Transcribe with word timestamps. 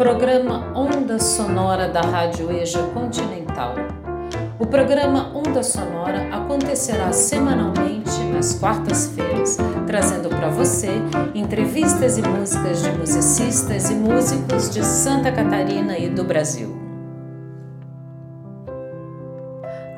Programa 0.00 0.72
Onda 0.74 1.18
Sonora 1.18 1.86
da 1.86 2.00
Rádio 2.00 2.50
EJA 2.50 2.84
Continental. 2.84 3.74
O 4.58 4.66
programa 4.66 5.30
Onda 5.36 5.62
Sonora 5.62 6.34
acontecerá 6.34 7.12
semanalmente 7.12 8.18
nas 8.32 8.54
quartas-feiras, 8.54 9.58
trazendo 9.86 10.30
para 10.30 10.48
você 10.48 10.88
entrevistas 11.34 12.16
e 12.16 12.22
músicas 12.22 12.82
de 12.82 12.90
musicistas 12.92 13.90
e 13.90 13.94
músicos 13.94 14.70
de 14.70 14.82
Santa 14.82 15.30
Catarina 15.30 15.98
e 15.98 16.08
do 16.08 16.24
Brasil. 16.24 16.74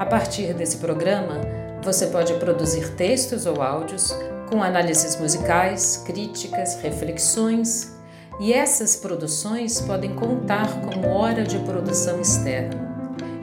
A 0.00 0.05
partir 0.05 0.53
desse 0.53 0.79
programa, 0.79 1.37
você 1.80 2.09
pode 2.09 2.34
produzir 2.41 2.96
textos 2.96 3.46
ou 3.46 3.62
áudios 3.62 4.12
com 4.50 4.64
análises 4.64 5.14
musicais, 5.21 6.03
críticas, 6.05 6.75
reflexões, 6.82 7.91
e 8.41 8.53
essas 8.53 8.96
produções 8.96 9.81
podem 9.81 10.14
contar 10.14 10.81
como 10.81 11.09
hora 11.09 11.45
de 11.45 11.59
produção 11.61 12.21
externa. 12.21 12.93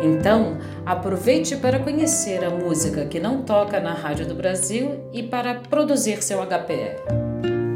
Então, 0.01 0.57
aproveite 0.85 1.57
para 1.57 1.79
conhecer 1.79 2.43
a 2.43 2.49
música 2.49 3.05
que 3.05 3.19
não 3.19 3.41
toca 3.41 3.79
na 3.79 3.93
Rádio 3.93 4.25
do 4.25 4.33
Brasil 4.33 5.01
e 5.11 5.23
para 5.23 5.55
produzir 5.55 6.23
seu 6.23 6.39
HPR. 6.41 7.29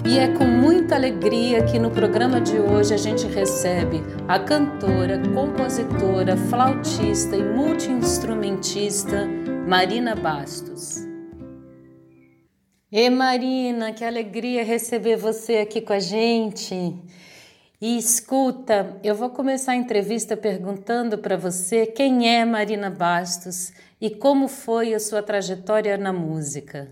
E 0.05 0.19
é 0.19 0.27
com 0.27 0.45
muita 0.45 0.95
alegria 0.95 1.63
que 1.63 1.79
no 1.79 1.89
programa 1.89 2.41
de 2.41 2.57
hoje 2.59 2.93
a 2.93 2.97
gente 2.97 3.25
recebe 3.25 4.03
a 4.27 4.37
cantora, 4.37 5.21
compositora, 5.33 6.35
flautista 6.35 7.35
e 7.35 7.43
multiinstrumentista 7.43 9.27
Marina 9.67 10.13
Bastos. 10.13 11.12
E 12.95 13.09
Marina, 13.09 13.91
que 13.91 14.05
alegria 14.05 14.63
receber 14.63 15.15
você 15.15 15.57
aqui 15.57 15.81
com 15.81 15.93
a 15.93 15.99
gente. 15.99 16.93
E 17.81 17.97
escuta, 17.97 18.99
eu 19.03 19.15
vou 19.15 19.31
começar 19.31 19.71
a 19.71 19.75
entrevista 19.75 20.37
perguntando 20.37 21.17
para 21.17 21.35
você 21.35 21.87
quem 21.87 22.29
é 22.29 22.45
Marina 22.45 22.91
Bastos 22.91 23.73
e 23.99 24.11
como 24.11 24.47
foi 24.47 24.93
a 24.93 24.99
sua 24.99 25.23
trajetória 25.23 25.97
na 25.97 26.13
música. 26.13 26.87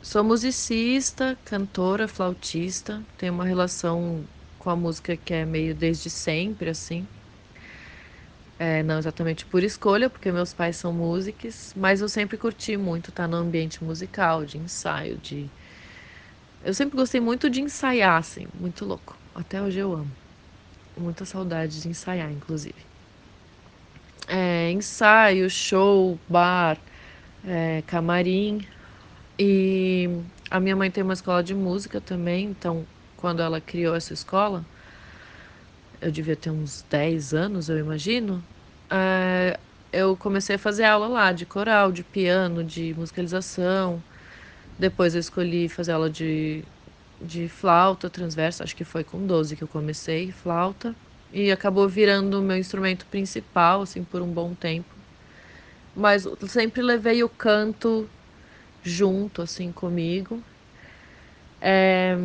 Sou 0.00 0.24
musicista, 0.24 1.36
cantora, 1.44 2.08
flautista, 2.08 3.02
tenho 3.18 3.34
uma 3.34 3.44
relação 3.44 4.24
com 4.58 4.70
a 4.70 4.74
música 4.74 5.18
que 5.18 5.34
é 5.34 5.44
meio 5.44 5.74
desde 5.74 6.08
sempre, 6.08 6.70
assim. 6.70 7.06
É, 8.64 8.80
não 8.80 8.96
exatamente 8.96 9.44
por 9.44 9.64
escolha, 9.64 10.08
porque 10.08 10.30
meus 10.30 10.54
pais 10.54 10.76
são 10.76 10.92
músicos, 10.92 11.72
mas 11.74 12.00
eu 12.00 12.08
sempre 12.08 12.36
curti 12.36 12.76
muito 12.76 13.10
estar 13.10 13.26
no 13.26 13.36
ambiente 13.36 13.82
musical, 13.82 14.44
de 14.44 14.56
ensaio, 14.56 15.16
de. 15.16 15.48
Eu 16.64 16.72
sempre 16.72 16.96
gostei 16.96 17.20
muito 17.20 17.50
de 17.50 17.60
ensaiar, 17.60 18.18
assim, 18.18 18.46
muito 18.60 18.84
louco. 18.84 19.16
Até 19.34 19.60
hoje 19.60 19.80
eu 19.80 19.92
amo. 19.92 20.12
Muita 20.96 21.24
saudade 21.24 21.82
de 21.82 21.88
ensaiar, 21.88 22.30
inclusive. 22.30 22.76
É, 24.28 24.70
ensaio, 24.70 25.50
show, 25.50 26.16
bar, 26.28 26.78
é, 27.44 27.82
camarim. 27.88 28.64
E 29.36 30.08
a 30.48 30.60
minha 30.60 30.76
mãe 30.76 30.88
tem 30.88 31.02
uma 31.02 31.14
escola 31.14 31.42
de 31.42 31.52
música 31.52 32.00
também, 32.00 32.44
então 32.44 32.86
quando 33.16 33.42
ela 33.42 33.60
criou 33.60 33.96
essa 33.96 34.12
escola, 34.12 34.64
eu 36.00 36.12
devia 36.12 36.36
ter 36.36 36.50
uns 36.50 36.84
10 36.88 37.34
anos, 37.34 37.68
eu 37.68 37.76
imagino, 37.76 38.40
é, 38.92 39.58
eu 39.92 40.16
comecei 40.16 40.56
a 40.56 40.58
fazer 40.58 40.84
aula 40.84 41.08
lá 41.08 41.32
de 41.32 41.46
coral, 41.46 41.92
de 41.92 42.04
piano, 42.04 42.64
de 42.64 42.94
musicalização. 42.94 44.02
Depois 44.78 45.14
eu 45.14 45.20
escolhi 45.20 45.68
fazer 45.68 45.92
aula 45.92 46.10
de, 46.10 46.64
de 47.20 47.48
flauta 47.48 48.10
transversa, 48.10 48.64
acho 48.64 48.76
que 48.76 48.84
foi 48.84 49.04
com 49.04 49.26
12 49.26 49.56
que 49.56 49.62
eu 49.64 49.68
comecei, 49.68 50.32
flauta. 50.32 50.96
E 51.32 51.50
acabou 51.52 51.88
virando 51.88 52.40
o 52.40 52.42
meu 52.42 52.56
instrumento 52.58 53.06
principal, 53.06 53.82
assim, 53.82 54.04
por 54.04 54.22
um 54.22 54.28
bom 54.32 54.54
tempo. 54.54 54.94
Mas 55.94 56.26
sempre 56.48 56.82
levei 56.82 57.22
o 57.22 57.28
canto 57.28 58.08
junto, 58.82 59.42
assim, 59.42 59.72
comigo. 59.72 60.42
É, 61.60 62.16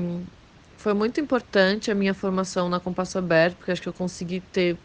foi 0.77 0.93
muito 0.93 1.19
importante 1.19 1.91
a 1.91 1.95
minha 1.95 2.13
formação 2.13 2.69
na 2.69 2.79
Compasso 2.79 3.17
Aberto, 3.17 3.57
porque 3.57 3.71
acho 3.71 3.81
que 3.81 3.89
eu 3.89 3.93
consegui 3.93 4.41
ter 4.41 4.77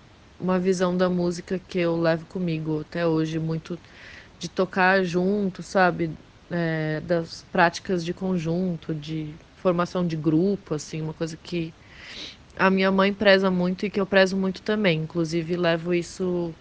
uma 0.42 0.58
visão 0.58 0.96
da 0.96 1.08
música 1.08 1.58
que 1.68 1.78
eu 1.78 1.96
levo 1.96 2.26
comigo 2.26 2.80
até 2.80 3.06
hoje, 3.06 3.38
muito 3.38 3.78
de 4.38 4.48
tocar 4.48 5.04
junto, 5.04 5.62
sabe? 5.62 6.10
É, 6.50 7.00
das 7.06 7.44
práticas 7.52 8.04
de 8.04 8.12
conjunto, 8.12 8.94
de 8.94 9.32
formação 9.56 10.06
de 10.06 10.16
grupo, 10.16 10.74
assim, 10.74 11.00
uma 11.00 11.14
coisa 11.14 11.36
que 11.36 11.72
a 12.58 12.68
minha 12.70 12.90
mãe 12.90 13.12
preza 13.14 13.50
muito 13.50 13.86
e 13.86 13.90
que 13.90 14.00
eu 14.00 14.06
prezo 14.06 14.36
muito 14.36 14.60
também. 14.62 15.00
Inclusive, 15.00 15.56
levo 15.56 15.94
isso 15.94 16.52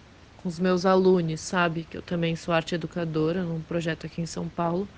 com 0.42 0.48
os 0.48 0.58
meus 0.58 0.86
alunos, 0.86 1.40
sabe? 1.40 1.84
Que 1.84 1.98
eu 1.98 2.02
também 2.02 2.34
sou 2.36 2.54
arte 2.54 2.74
educadora 2.74 3.42
num 3.42 3.60
projeto 3.60 4.06
aqui 4.06 4.22
em 4.22 4.26
São 4.26 4.48
Paulo, 4.48 4.88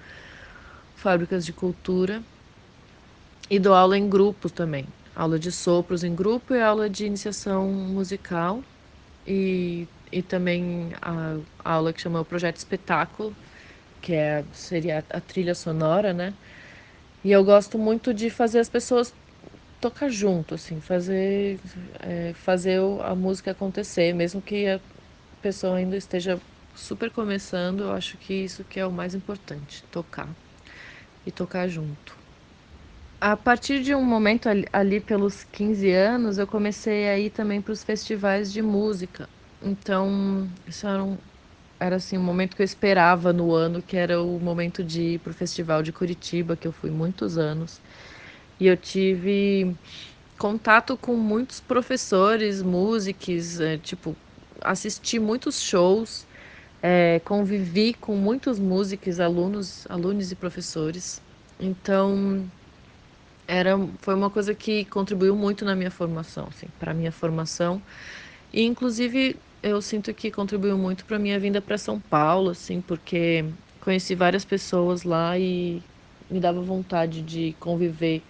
Fábricas 0.96 1.44
de 1.44 1.52
Cultura. 1.52 2.22
E 3.50 3.58
dou 3.58 3.74
aula 3.74 3.98
em 3.98 4.08
grupo 4.08 4.48
também. 4.48 4.86
Aula 5.14 5.38
de 5.38 5.52
sopros 5.52 6.02
em 6.02 6.14
grupo 6.14 6.54
e 6.54 6.62
aula 6.62 6.88
de 6.88 7.06
iniciação 7.06 7.68
musical. 7.68 8.62
E, 9.26 9.88
e 10.12 10.22
também 10.22 10.92
a, 11.02 11.36
a 11.64 11.72
aula 11.74 11.92
que 11.92 12.00
chama 12.00 12.20
o 12.20 12.24
Projeto 12.24 12.56
Espetáculo, 12.56 13.34
que 14.02 14.14
é, 14.14 14.44
seria 14.52 15.04
a 15.10 15.20
trilha 15.20 15.54
sonora, 15.54 16.12
né? 16.12 16.34
E 17.24 17.32
eu 17.32 17.44
gosto 17.44 17.78
muito 17.78 18.12
de 18.14 18.30
fazer 18.30 18.60
as 18.60 18.68
pessoas 18.68 19.14
tocar 19.80 20.08
junto, 20.10 20.54
assim, 20.54 20.80
fazer, 20.80 21.60
é, 22.00 22.34
fazer 22.34 22.80
a 23.02 23.14
música 23.14 23.52
acontecer, 23.52 24.14
mesmo 24.14 24.42
que 24.42 24.66
a 24.68 24.80
pessoa 25.42 25.76
ainda 25.76 25.96
esteja 25.96 26.40
super 26.74 27.10
começando, 27.10 27.84
eu 27.84 27.92
acho 27.92 28.18
que 28.18 28.34
isso 28.34 28.64
que 28.64 28.80
é 28.80 28.86
o 28.86 28.92
mais 28.92 29.14
importante, 29.14 29.84
tocar 29.92 30.28
e 31.26 31.32
tocar 31.32 31.68
junto. 31.68 32.23
A 33.26 33.38
partir 33.38 33.82
de 33.82 33.94
um 33.94 34.04
momento 34.04 34.50
ali, 34.50 34.66
ali 34.70 35.00
pelos 35.00 35.44
15 35.44 35.90
anos, 35.90 36.36
eu 36.36 36.46
comecei 36.46 37.08
a 37.08 37.18
ir 37.18 37.30
também 37.30 37.62
para 37.62 37.72
os 37.72 37.82
festivais 37.82 38.52
de 38.52 38.60
música. 38.60 39.26
Então, 39.62 40.46
isso 40.66 40.86
era, 40.86 41.02
um, 41.02 41.16
era 41.80 41.96
assim, 41.96 42.18
um 42.18 42.22
momento 42.22 42.54
que 42.54 42.60
eu 42.60 42.66
esperava 42.66 43.32
no 43.32 43.50
ano, 43.54 43.80
que 43.82 43.96
era 43.96 44.22
o 44.22 44.38
momento 44.38 44.84
de 44.84 45.14
ir 45.14 45.20
para 45.20 45.30
o 45.30 45.34
Festival 45.34 45.82
de 45.82 45.90
Curitiba, 45.90 46.54
que 46.54 46.68
eu 46.68 46.72
fui 46.72 46.90
muitos 46.90 47.38
anos. 47.38 47.80
E 48.60 48.66
eu 48.66 48.76
tive 48.76 49.74
contato 50.38 50.96
com 50.98 51.16
muitos 51.16 51.60
professores, 51.60 52.62
músicos, 52.62 53.60
é, 53.60 53.78
tipo, 53.78 54.14
assisti 54.62 55.18
muitos 55.18 55.62
shows, 55.62 56.26
é, 56.82 57.20
convivi 57.20 57.94
com 57.94 58.16
muitos 58.16 58.58
músicos, 58.58 59.20
alunos, 59.20 59.86
alunos 59.88 60.30
e 60.32 60.36
professores. 60.36 61.22
Então, 61.58 62.50
era 63.47 63.78
foi 64.00 64.15
uma 64.15 64.31
coisa 64.31 64.55
que 64.55 64.84
contribuiu 64.87 65.37
muito 65.37 65.65
na 65.65 65.75
minha 65.75 65.91
formação, 65.91 66.47
assim, 66.49 66.66
para 66.78 66.94
minha 66.94 67.12
formação. 67.12 67.81
E 68.53 68.62
inclusive 68.62 69.37
eu 69.62 69.81
sinto 69.81 70.12
que 70.12 70.31
contribuiu 70.31 70.77
muito 70.77 71.05
para 71.05 71.19
minha 71.19 71.38
vinda 71.38 71.60
para 71.60 71.78
São 71.78 71.99
Paulo, 71.99 72.50
assim, 72.50 72.81
porque 72.81 73.44
conheci 73.81 74.15
várias 74.15 74.44
pessoas 74.44 75.05
lá 75.05 75.38
e 75.38 75.82
me 76.31 76.41
dava 76.41 76.60
vontade 76.60 77.22
de 77.22 77.55
conviver 77.60 78.22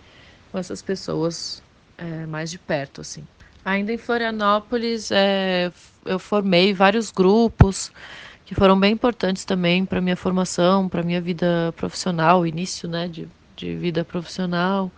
com 0.52 0.58
essas 0.58 0.82
pessoas 0.82 1.62
é, 1.98 2.26
mais 2.26 2.50
de 2.50 2.58
perto, 2.58 3.00
assim. 3.00 3.24
Ainda 3.64 3.92
em 3.92 3.98
Florianópolis, 3.98 5.10
é, 5.10 5.72
eu 6.04 6.18
formei 6.18 6.72
vários 6.74 7.10
grupos 7.10 7.90
que 8.44 8.54
foram 8.54 8.78
bem 8.78 8.92
importantes 8.92 9.44
também 9.44 9.86
para 9.86 10.00
minha 10.00 10.16
formação, 10.16 10.88
para 10.88 11.02
minha 11.02 11.20
vida 11.20 11.72
profissional, 11.76 12.46
início, 12.46 12.88
né, 12.88 13.08
de 13.08 13.26
de 13.56 13.74
vida 13.76 14.04
profissional. 14.04 14.90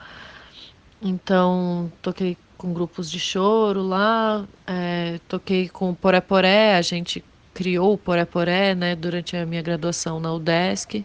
Então, 1.00 1.92
toquei 2.02 2.36
com 2.56 2.72
grupos 2.72 3.10
de 3.10 3.20
choro 3.20 3.82
lá, 3.82 4.46
é, 4.66 5.20
toquei 5.28 5.68
com 5.68 5.90
o 5.90 5.94
Poré 5.94 6.20
Poré, 6.20 6.76
a 6.76 6.82
gente 6.82 7.22
criou 7.52 7.94
o 7.94 7.98
Poré 7.98 8.24
Poré, 8.24 8.74
né, 8.74 8.96
durante 8.96 9.36
a 9.36 9.44
minha 9.46 9.62
graduação 9.62 10.18
na 10.18 10.32
UDESC, 10.32 11.04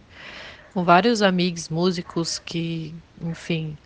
com 0.74 0.84
vários 0.84 1.22
amigos 1.22 1.70
músicos 1.70 2.40
que, 2.40 2.94
enfim, 3.22 3.78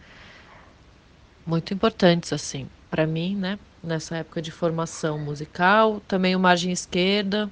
muito 1.46 1.74
importantes, 1.74 2.32
assim, 2.34 2.68
para 2.90 3.06
mim, 3.06 3.36
né, 3.36 3.60
nessa 3.84 4.18
época 4.18 4.42
de 4.42 4.52
formação 4.52 5.18
musical. 5.18 6.02
Também 6.08 6.36
o 6.36 6.40
Margem 6.40 6.72
Esquerda, 6.72 7.52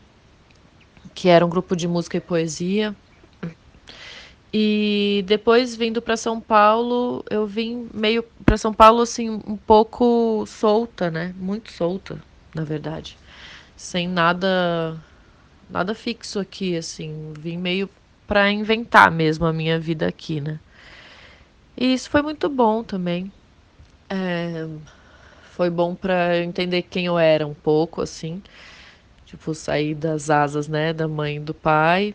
que 1.13 1.29
era 1.29 1.45
um 1.45 1.49
grupo 1.49 1.75
de 1.75 1.87
música 1.87 2.17
e 2.17 2.21
poesia, 2.21 2.95
e 4.53 5.23
depois 5.25 5.75
vindo 5.75 6.01
para 6.01 6.15
São 6.15 6.39
Paulo, 6.39 7.25
eu 7.29 7.47
vim 7.47 7.89
meio 7.93 8.23
para 8.45 8.57
São 8.57 8.73
Paulo 8.73 9.01
assim 9.01 9.29
um 9.29 9.57
pouco 9.57 10.45
solta, 10.45 11.09
né? 11.09 11.33
Muito 11.37 11.71
solta, 11.71 12.21
na 12.53 12.63
verdade. 12.63 13.17
Sem 13.75 14.07
nada 14.07 14.97
nada 15.69 15.95
fixo 15.95 16.39
aqui 16.39 16.77
assim, 16.77 17.33
vim 17.39 17.57
meio 17.57 17.89
para 18.27 18.51
inventar 18.51 19.11
mesmo 19.11 19.45
a 19.45 19.53
minha 19.53 19.79
vida 19.79 20.07
aqui, 20.07 20.39
né? 20.39 20.59
E 21.75 21.93
isso 21.93 22.09
foi 22.09 22.21
muito 22.21 22.47
bom 22.49 22.83
também. 22.83 23.31
É, 24.09 24.67
foi 25.53 25.69
bom 25.69 25.95
para 25.95 26.39
entender 26.39 26.83
quem 26.83 27.05
eu 27.05 27.17
era 27.17 27.45
um 27.45 27.53
pouco, 27.53 28.01
assim. 28.01 28.41
Tipo, 29.25 29.53
sair 29.53 29.95
das 29.95 30.29
asas, 30.29 30.67
né, 30.67 30.93
da 30.93 31.07
mãe 31.07 31.37
e 31.37 31.39
do 31.39 31.53
pai. 31.53 32.13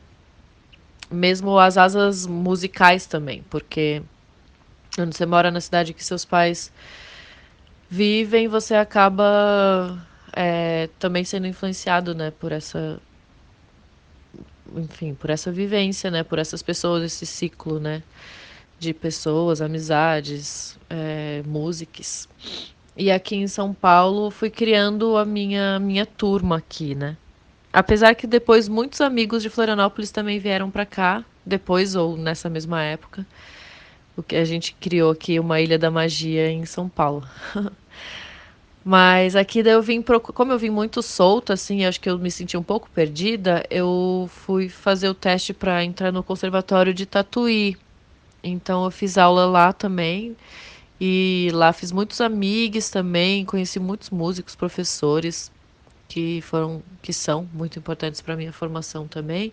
Mesmo 1.10 1.58
as 1.58 1.78
asas 1.78 2.26
musicais 2.26 3.06
também, 3.06 3.42
porque 3.48 4.02
quando 4.94 5.14
você 5.14 5.24
mora 5.24 5.50
na 5.50 5.60
cidade 5.60 5.94
que 5.94 6.04
seus 6.04 6.24
pais 6.24 6.70
vivem, 7.88 8.48
você 8.48 8.74
acaba 8.74 9.98
é, 10.32 10.88
também 10.98 11.24
sendo 11.24 11.46
influenciado, 11.46 12.14
né, 12.14 12.30
por 12.30 12.52
essa 12.52 13.00
enfim, 14.76 15.14
por 15.14 15.30
essa 15.30 15.50
vivência, 15.50 16.10
né, 16.10 16.22
por 16.22 16.38
essas 16.38 16.62
pessoas, 16.62 17.02
esse 17.02 17.24
ciclo, 17.24 17.80
né, 17.80 18.02
de 18.78 18.92
pessoas, 18.92 19.60
amizades, 19.60 20.78
é, 20.90 21.42
músicas. 21.46 22.28
E 22.96 23.10
aqui 23.10 23.36
em 23.36 23.46
São 23.46 23.72
Paulo 23.72 24.30
fui 24.30 24.50
criando 24.50 25.16
a 25.16 25.24
minha 25.24 25.78
minha 25.78 26.04
turma 26.04 26.56
aqui, 26.58 26.94
né? 26.94 27.16
Apesar 27.72 28.14
que 28.14 28.26
depois 28.26 28.68
muitos 28.68 29.00
amigos 29.00 29.42
de 29.42 29.50
Florianópolis 29.50 30.10
também 30.10 30.38
vieram 30.38 30.70
para 30.70 30.86
cá, 30.86 31.24
depois 31.44 31.94
ou 31.94 32.16
nessa 32.16 32.48
mesma 32.48 32.82
época. 32.82 33.26
O 34.16 34.22
que 34.22 34.36
a 34.36 34.44
gente 34.44 34.74
criou 34.74 35.10
aqui 35.10 35.38
uma 35.38 35.60
Ilha 35.60 35.78
da 35.78 35.90
Magia 35.90 36.50
em 36.50 36.64
São 36.64 36.88
Paulo. 36.88 37.26
Mas 38.84 39.36
aqui 39.36 39.62
daí 39.62 39.74
eu 39.74 39.82
vim, 39.82 40.02
como 40.02 40.52
eu 40.52 40.58
vim 40.58 40.70
muito 40.70 41.02
solta, 41.02 41.52
assim, 41.52 41.84
acho 41.84 42.00
que 42.00 42.08
eu 42.08 42.18
me 42.18 42.30
senti 42.30 42.56
um 42.56 42.62
pouco 42.62 42.88
perdida, 42.90 43.62
eu 43.70 44.30
fui 44.32 44.68
fazer 44.68 45.08
o 45.10 45.14
teste 45.14 45.52
para 45.52 45.84
entrar 45.84 46.10
no 46.10 46.22
conservatório 46.22 46.94
de 46.94 47.04
Tatuí. 47.04 47.76
Então 48.42 48.84
eu 48.84 48.90
fiz 48.90 49.18
aula 49.18 49.44
lá 49.46 49.72
também. 49.72 50.34
E 51.00 51.50
lá 51.52 51.72
fiz 51.72 51.92
muitos 51.92 52.20
amigos 52.20 52.88
também, 52.90 53.44
conheci 53.44 53.78
muitos 53.78 54.10
músicos, 54.10 54.56
professores 54.56 55.52
que 56.08 56.40
foram 56.42 56.82
que 57.02 57.12
são 57.12 57.48
muito 57.52 57.78
importantes 57.78 58.20
para 58.20 58.36
minha 58.36 58.52
formação 58.52 59.06
também. 59.06 59.52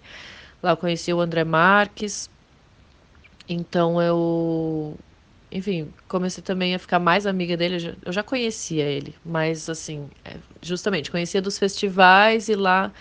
Lá 0.63 0.71
eu 0.71 0.77
conheci 0.77 1.13
o 1.13 1.19
André 1.19 1.43
Marques. 1.43 2.29
Então 3.47 4.01
eu 4.01 4.97
enfim, 5.51 5.93
comecei 6.07 6.43
também 6.43 6.75
a 6.75 6.79
ficar 6.79 6.99
mais 6.99 7.25
amiga 7.25 7.55
dele. 7.55 7.75
Eu 7.75 7.79
já, 7.79 7.93
eu 8.07 8.13
já 8.13 8.23
conhecia 8.23 8.83
ele, 8.83 9.15
mas 9.23 9.69
assim, 9.69 10.09
é, 10.23 10.37
justamente 10.61 11.11
conhecia 11.11 11.41
dos 11.41 11.57
festivais 11.57 12.49
e 12.49 12.55
lá 12.55 12.91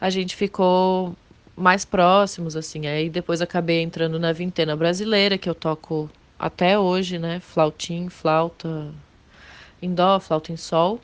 a 0.00 0.10
gente 0.10 0.36
ficou 0.36 1.16
mais 1.56 1.84
próximos, 1.84 2.56
assim. 2.56 2.86
Aí 2.86 3.10
depois 3.10 3.40
acabei 3.40 3.82
entrando 3.82 4.18
na 4.18 4.32
Vintena 4.32 4.76
Brasileira, 4.76 5.36
que 5.36 5.48
eu 5.48 5.54
toco 5.54 6.08
até 6.38 6.78
hoje, 6.78 7.18
né? 7.18 7.40
Flautim, 7.40 8.08
flauta 8.08 8.92
em 9.82 9.92
dó, 9.92 10.20
flauta 10.20 10.52
em 10.52 10.56
sol. 10.56 11.00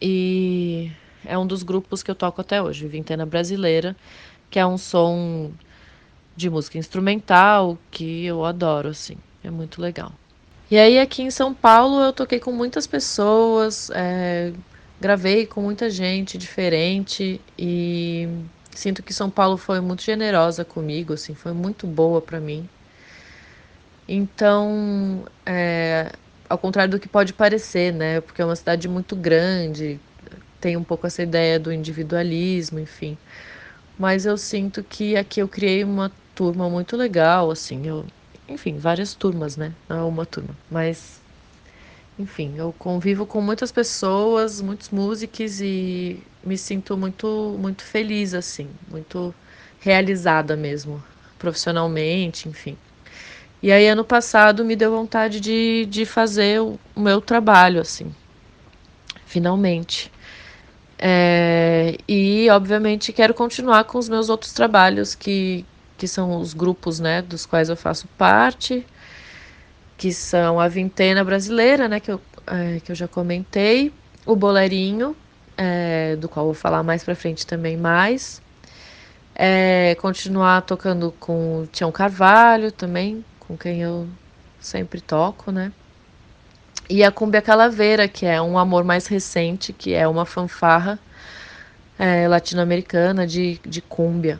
E 0.00 0.90
é 1.24 1.36
um 1.36 1.46
dos 1.46 1.62
grupos 1.62 2.02
que 2.02 2.10
eu 2.10 2.14
toco 2.14 2.40
até 2.40 2.62
hoje, 2.62 2.86
Vintena 2.86 3.26
Brasileira, 3.26 3.96
que 4.50 4.58
é 4.58 4.66
um 4.66 4.78
som 4.78 5.50
de 6.36 6.48
música 6.48 6.78
instrumental 6.78 7.76
que 7.90 8.24
eu 8.24 8.44
adoro, 8.44 8.88
assim. 8.88 9.16
É 9.42 9.50
muito 9.50 9.80
legal. 9.80 10.12
E 10.70 10.78
aí 10.78 10.98
aqui 10.98 11.22
em 11.22 11.30
São 11.30 11.54
Paulo 11.54 12.00
eu 12.00 12.12
toquei 12.12 12.38
com 12.38 12.52
muitas 12.52 12.86
pessoas, 12.86 13.90
é, 13.94 14.52
gravei 15.00 15.46
com 15.46 15.62
muita 15.62 15.88
gente 15.88 16.36
diferente 16.36 17.40
e 17.58 18.28
sinto 18.70 19.02
que 19.02 19.12
São 19.12 19.30
Paulo 19.30 19.56
foi 19.56 19.80
muito 19.80 20.02
generosa 20.02 20.64
comigo, 20.64 21.14
assim, 21.14 21.34
foi 21.34 21.52
muito 21.52 21.86
boa 21.86 22.20
para 22.20 22.38
mim. 22.38 22.68
Então, 24.06 25.24
é, 25.44 26.12
ao 26.48 26.58
contrário 26.58 26.90
do 26.92 27.00
que 27.00 27.08
pode 27.08 27.32
parecer, 27.32 27.92
né? 27.92 28.20
Porque 28.20 28.42
é 28.42 28.44
uma 28.44 28.56
cidade 28.56 28.88
muito 28.88 29.14
grande, 29.16 30.00
tem 30.60 30.76
um 30.76 30.84
pouco 30.84 31.06
essa 31.06 31.22
ideia 31.22 31.58
do 31.58 31.72
individualismo, 31.72 32.78
enfim. 32.80 33.16
Mas 33.98 34.26
eu 34.26 34.36
sinto 34.36 34.82
que 34.82 35.16
aqui 35.16 35.40
eu 35.40 35.48
criei 35.48 35.84
uma 35.84 36.10
turma 36.34 36.68
muito 36.70 36.96
legal, 36.96 37.50
assim, 37.50 37.86
eu 37.86 38.06
enfim, 38.48 38.78
várias 38.78 39.14
turmas, 39.14 39.56
né? 39.56 39.72
Não 39.88 39.98
é 39.98 40.02
uma 40.02 40.24
turma, 40.24 40.56
mas 40.70 41.20
enfim, 42.18 42.54
eu 42.56 42.74
convivo 42.78 43.26
com 43.26 43.40
muitas 43.40 43.70
pessoas, 43.72 44.60
muitos 44.60 44.90
músicos 44.90 45.60
e 45.60 46.22
me 46.44 46.56
sinto 46.58 46.96
muito 46.96 47.56
muito 47.60 47.82
feliz 47.84 48.34
assim, 48.34 48.68
muito 48.90 49.34
realizada 49.80 50.56
mesmo, 50.56 51.02
profissionalmente, 51.38 52.48
enfim. 52.48 52.76
E 53.62 53.72
aí 53.72 53.88
ano 53.88 54.04
passado 54.04 54.64
me 54.64 54.76
deu 54.76 54.92
vontade 54.92 55.40
de, 55.40 55.86
de 55.86 56.06
fazer 56.06 56.60
o, 56.60 56.78
o 56.94 57.00
meu 57.00 57.20
trabalho 57.20 57.80
assim, 57.80 58.14
finalmente. 59.26 60.12
É, 61.00 61.96
e 62.08 62.48
obviamente 62.50 63.12
quero 63.12 63.32
continuar 63.32 63.84
com 63.84 63.98
os 63.98 64.08
meus 64.08 64.28
outros 64.28 64.52
trabalhos 64.52 65.14
que, 65.14 65.64
que 65.96 66.08
são 66.08 66.40
os 66.40 66.52
grupos 66.52 66.98
né, 66.98 67.22
dos 67.22 67.46
quais 67.46 67.68
eu 67.68 67.76
faço 67.76 68.08
parte, 68.18 68.84
que 69.96 70.12
são 70.12 70.58
a 70.58 70.66
Vintena 70.68 71.24
Brasileira, 71.24 71.88
né, 71.88 72.00
que, 72.00 72.10
eu, 72.10 72.20
é, 72.46 72.80
que 72.80 72.90
eu 72.90 72.96
já 72.96 73.06
comentei, 73.06 73.92
o 74.26 74.34
Boleirinho, 74.34 75.16
é, 75.56 76.16
do 76.16 76.28
qual 76.28 76.46
vou 76.46 76.54
falar 76.54 76.82
mais 76.82 77.02
para 77.02 77.14
frente 77.14 77.46
também 77.46 77.76
mais, 77.76 78.40
é, 79.34 79.96
continuar 80.00 80.62
tocando 80.62 81.12
com 81.20 81.62
o 81.62 81.66
Tião 81.66 81.92
Carvalho 81.92 82.72
também, 82.72 83.24
com 83.48 83.56
quem 83.56 83.80
eu 83.80 84.06
sempre 84.60 85.00
toco, 85.00 85.50
né? 85.50 85.72
E 86.88 87.02
a 87.02 87.10
Cumbia 87.10 87.42
Calaveira, 87.42 88.06
que 88.06 88.26
é 88.26 88.40
um 88.40 88.58
amor 88.58 88.84
mais 88.84 89.06
recente, 89.06 89.72
que 89.72 89.94
é 89.94 90.06
uma 90.06 90.26
fanfarra 90.26 90.98
é, 91.98 92.28
latino-americana 92.28 93.26
de, 93.26 93.58
de 93.66 93.80
cúmbia. 93.80 94.38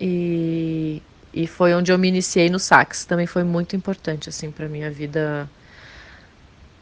E, 0.00 1.02
e 1.32 1.46
foi 1.46 1.74
onde 1.74 1.90
eu 1.90 1.98
me 1.98 2.08
iniciei 2.08 2.50
no 2.50 2.58
sax. 2.58 3.04
Também 3.04 3.26
foi 3.26 3.44
muito 3.44 3.74
importante, 3.74 4.28
assim, 4.28 4.50
para 4.50 4.68
minha 4.68 4.90
vida. 4.90 5.48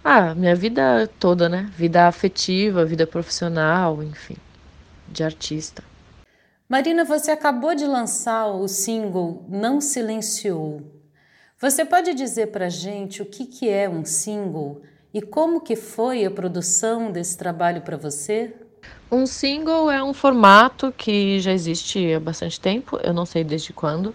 Ah, 0.04 0.34
minha 0.34 0.54
vida 0.54 1.08
toda, 1.18 1.48
né? 1.48 1.70
Vida 1.76 2.06
afetiva, 2.06 2.84
vida 2.84 3.06
profissional, 3.06 4.02
enfim, 4.02 4.36
de 5.08 5.24
artista. 5.24 5.82
Marina, 6.68 7.04
você 7.04 7.30
acabou 7.30 7.74
de 7.74 7.86
lançar 7.86 8.46
o 8.46 8.66
single 8.68 9.44
Não 9.48 9.80
Silenciou. 9.80 10.95
Você 11.58 11.87
pode 11.87 12.12
dizer 12.12 12.49
para 12.49 12.69
gente 12.69 13.23
o 13.23 13.25
que, 13.25 13.47
que 13.47 13.67
é 13.67 13.88
um 13.88 14.05
single 14.05 14.82
e 15.13 15.22
como 15.22 15.58
que 15.58 15.75
foi 15.75 16.22
a 16.27 16.31
produção 16.31 17.10
desse 17.10 17.39
trabalho 17.39 17.81
para 17.81 17.96
você? 17.96 18.55
Um 19.10 19.25
single 19.25 19.91
é 19.91 20.05
um 20.05 20.13
formato 20.13 20.93
que 20.93 21.41
já 21.41 21.51
existe 21.53 22.13
há 22.13 22.20
bastante 22.20 22.60
tempo, 22.60 23.01
eu 23.03 23.15
não 23.15 23.25
sei 23.25 23.43
desde 23.43 23.72
quando, 23.72 24.15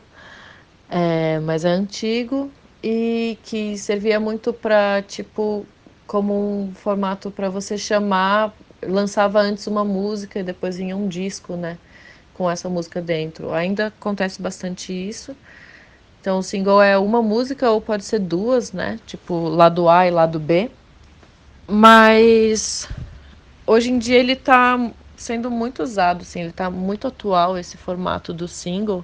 é, 0.88 1.40
mas 1.40 1.66
é 1.66 1.70
antigo 1.70 2.52
e 2.84 3.40
que 3.42 3.76
servia 3.76 4.20
muito 4.20 4.54
para 4.54 5.02
tipo 5.02 5.66
como 6.06 6.36
um 6.36 6.76
formato 6.76 7.32
para 7.32 7.50
você 7.50 7.76
chamar, 7.76 8.54
lançava 8.84 9.40
antes 9.40 9.66
uma 9.66 9.84
música 9.84 10.40
e 10.40 10.44
depois 10.44 10.78
vinha 10.78 10.96
um 10.96 11.08
disco, 11.08 11.56
né, 11.56 11.80
com 12.36 12.52
essa 12.52 12.70
música 12.70 13.02
dentro. 13.02 13.52
Ainda 13.52 13.88
acontece 13.88 14.40
bastante 14.40 14.94
isso. 14.94 15.36
Então 16.22 16.38
o 16.38 16.44
single 16.44 16.80
é 16.82 16.98
uma 17.00 17.22
música 17.22 17.72
ou 17.72 17.82
pode 17.82 18.06
ser 18.06 18.20
duas, 18.20 18.72
né, 18.72 19.00
tipo 19.08 19.50
lado 19.50 19.90
A 19.90 20.08
e 20.08 20.12
lado 20.12 20.40
B. 20.40 20.70
Mas 21.68 22.88
hoje 23.66 23.90
em 23.92 23.98
dia 23.98 24.18
ele 24.20 24.34
está 24.34 24.78
sendo 25.18 25.50
muito 25.50 25.82
usado, 25.82 26.22
assim, 26.22 26.42
ele 26.42 26.50
está 26.52 26.70
muito 26.70 27.08
atual 27.08 27.58
esse 27.58 27.76
formato 27.76 28.34
do 28.34 28.48
single, 28.48 29.04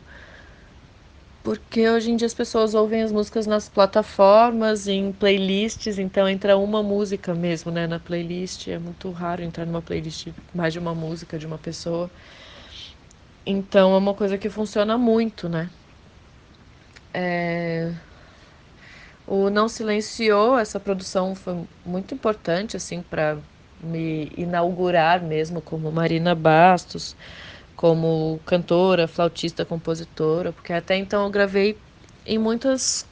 porque 1.44 1.90
hoje 1.90 2.12
em 2.12 2.16
dia 2.16 2.26
as 2.28 2.34
pessoas 2.34 2.76
ouvem 2.76 3.02
as 3.02 3.12
músicas 3.12 3.48
nas 3.48 3.70
plataformas, 3.70 4.88
em 4.88 5.12
playlists, 5.12 5.98
então 5.98 6.28
entra 6.28 6.58
uma 6.58 6.84
música 6.84 7.34
mesmo, 7.34 7.72
né, 7.72 7.88
na 7.88 8.00
playlist. 8.00 8.68
É 8.68 8.78
muito 8.78 9.10
raro 9.12 9.42
entrar 9.42 9.66
numa 9.66 9.82
playlist 9.82 10.28
mais 10.54 10.74
de 10.74 10.80
uma 10.80 10.94
música 10.94 11.40
de 11.40 11.48
uma 11.48 11.58
pessoa. 11.58 12.12
Então 13.46 13.96
é 13.96 13.98
uma 13.98 14.14
coisa 14.14 14.38
que 14.38 14.50
funciona 14.50 14.98
muito, 14.98 15.48
né? 15.48 15.70
É... 17.20 17.92
O 19.26 19.50
Não 19.50 19.68
Silenciou, 19.68 20.58
essa 20.58 20.80
produção 20.80 21.34
foi 21.36 21.66
muito 21.86 22.14
importante, 22.14 22.78
assim, 22.78 23.02
para 23.02 23.38
me 23.82 24.32
inaugurar 24.38 25.22
mesmo 25.22 25.60
como 25.62 25.92
Marina 25.92 26.36
Bastos, 26.36 27.16
como 27.76 28.40
cantora, 28.46 29.08
flautista, 29.08 29.66
compositora, 29.66 30.54
porque 30.54 30.72
até 30.74 30.96
então 30.96 31.24
eu 31.26 31.30
gravei 31.32 31.78
em 32.26 32.38
muitas. 32.38 33.06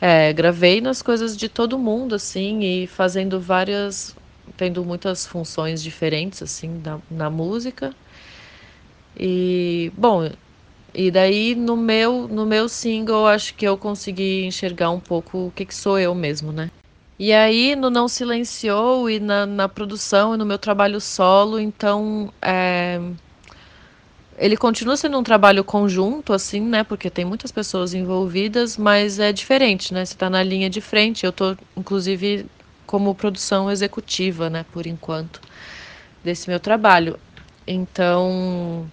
É, 0.00 0.32
gravei 0.32 0.80
nas 0.80 1.00
coisas 1.02 1.36
de 1.36 1.48
todo 1.48 1.78
mundo, 1.78 2.14
assim, 2.16 2.60
e 2.62 2.86
fazendo 2.86 3.40
várias. 3.40 4.16
tendo 4.56 4.84
muitas 4.84 5.26
funções 5.26 5.82
diferentes, 5.82 6.42
assim, 6.42 6.82
na, 6.84 7.00
na 7.10 7.30
música. 7.30 7.94
E, 9.18 9.90
bom, 9.96 10.30
e 10.96 11.10
daí 11.10 11.54
no 11.54 11.76
meu, 11.76 12.26
no 12.26 12.46
meu 12.46 12.70
single, 12.70 13.26
acho 13.26 13.54
que 13.54 13.66
eu 13.68 13.76
consegui 13.76 14.46
enxergar 14.46 14.90
um 14.90 14.98
pouco 14.98 15.48
o 15.48 15.52
que, 15.54 15.66
que 15.66 15.74
sou 15.74 15.98
eu 15.98 16.14
mesmo, 16.14 16.50
né? 16.52 16.70
E 17.18 17.32
aí, 17.34 17.76
no 17.76 17.90
Não 17.90 18.08
Silenciou 18.08 19.08
e 19.10 19.20
na, 19.20 19.44
na 19.44 19.68
produção 19.68 20.34
e 20.34 20.38
no 20.38 20.46
meu 20.46 20.58
trabalho 20.58 20.98
solo, 21.00 21.60
então 21.60 22.32
é, 22.40 22.98
ele 24.38 24.56
continua 24.56 24.96
sendo 24.96 25.18
um 25.18 25.22
trabalho 25.22 25.64
conjunto, 25.64 26.32
assim, 26.32 26.60
né? 26.60 26.82
Porque 26.82 27.10
tem 27.10 27.24
muitas 27.24 27.52
pessoas 27.52 27.92
envolvidas, 27.92 28.78
mas 28.78 29.18
é 29.18 29.32
diferente, 29.32 29.92
né? 29.92 30.04
Você 30.04 30.14
está 30.14 30.30
na 30.30 30.42
linha 30.42 30.68
de 30.68 30.80
frente. 30.80 31.24
Eu 31.24 31.30
estou, 31.30 31.56
inclusive, 31.76 32.46
como 32.86 33.14
produção 33.14 33.70
executiva, 33.70 34.48
né? 34.50 34.64
Por 34.72 34.86
enquanto, 34.86 35.40
desse 36.22 36.48
meu 36.48 36.60
trabalho. 36.60 37.18
Então, 37.66 38.86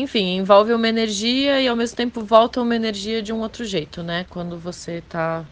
enfim, 0.00 0.36
envolve 0.36 0.72
uma 0.72 0.88
energia 0.88 1.60
e 1.60 1.68
ao 1.68 1.76
mesmo 1.76 1.96
tempo 1.96 2.22
volta 2.22 2.60
uma 2.62 2.76
energia 2.76 3.22
de 3.22 3.32
um 3.32 3.40
outro 3.40 3.64
jeito, 3.64 4.02
né? 4.02 4.24
Quando 4.30 4.58
você 4.58 4.94
está 4.98 5.44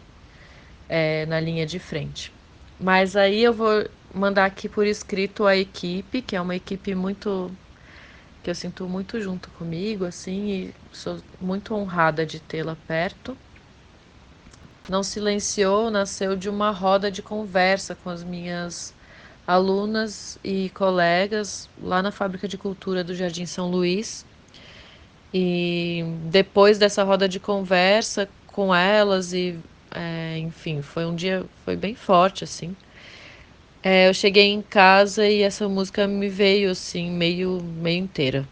é, 0.89 1.25
na 1.25 1.39
linha 1.39 1.65
de 1.65 1.79
frente. 1.79 2.31
Mas 2.79 3.15
aí 3.15 3.43
eu 3.43 3.53
vou 3.53 3.85
mandar 4.13 4.45
aqui 4.45 4.69
por 4.69 4.85
escrito 4.85 5.45
a 5.45 5.55
equipe, 5.55 6.21
que 6.21 6.35
é 6.35 6.41
uma 6.41 6.55
equipe 6.55 6.95
muito 6.95 7.51
que 8.43 8.49
eu 8.49 8.55
sinto 8.55 8.87
muito 8.87 9.19
junto 9.19 9.49
comigo, 9.51 10.05
assim, 10.05 10.49
e 10.49 10.73
sou 10.93 11.19
muito 11.41 11.75
honrada 11.75 12.25
de 12.25 12.39
tê-la 12.39 12.77
perto. 12.87 13.37
Não 14.89 15.03
Silenciou 15.03 15.91
nasceu 15.91 16.35
de 16.35 16.49
uma 16.49 16.71
roda 16.71 17.11
de 17.11 17.21
conversa 17.21 17.93
com 17.95 18.09
as 18.09 18.23
minhas 18.23 18.93
alunas 19.47 20.37
e 20.43 20.69
colegas 20.71 21.69
lá 21.81 22.01
na 22.01 22.11
Fábrica 22.11 22.47
de 22.47 22.57
Cultura 22.57 23.03
do 23.03 23.15
Jardim 23.15 23.45
São 23.45 23.69
Luís. 23.69 24.26
E 25.33 26.03
depois 26.31 26.77
dessa 26.77 27.03
roda 27.03 27.27
de 27.27 27.39
conversa 27.39 28.29
com 28.47 28.73
elas 28.73 29.33
e 29.33 29.59
é, 29.93 30.37
enfim, 30.39 30.81
foi 30.81 31.05
um 31.05 31.15
dia, 31.15 31.45
foi 31.65 31.75
bem 31.75 31.95
forte, 31.95 32.43
assim. 32.43 32.75
É, 33.83 34.09
eu 34.09 34.13
cheguei 34.13 34.45
em 34.51 34.61
casa 34.61 35.27
e 35.27 35.41
essa 35.41 35.67
música 35.69 36.07
me 36.07 36.29
veio, 36.29 36.71
assim, 36.71 37.09
meio, 37.11 37.61
meio 37.63 38.03
inteira. 38.03 38.47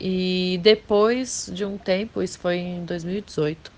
E 0.00 0.58
depois 0.62 1.48
de 1.52 1.64
um 1.64 1.78
tempo, 1.78 2.22
isso 2.22 2.38
foi 2.38 2.56
em 2.56 2.84
2018, 2.84 3.72